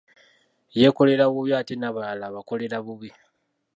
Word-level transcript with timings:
Yeekolera 0.77 1.23
bubi 1.33 1.51
ate 1.59 1.73
n'abalala 1.77 2.23
abakolera 2.27 2.77
bubi. 2.85 3.09